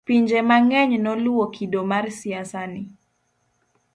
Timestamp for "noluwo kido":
1.05-1.81